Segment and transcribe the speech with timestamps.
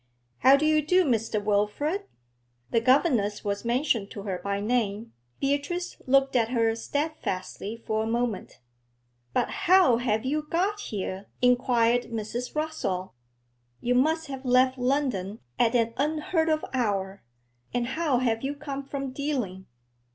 [0.39, 1.39] 'How do you do, Mr.
[1.39, 2.05] Wilfrid?'
[2.71, 8.07] The governess was mentioned to her by name; Beatrice looked at her steadfastly for a
[8.07, 8.61] moment.
[9.31, 12.55] 'But how have you got here?' inquired Mrs.
[12.55, 13.11] Rossall.
[13.79, 17.21] 'You must have left London at an unheard of hour;
[17.71, 19.67] and how have yen come from Dealing?'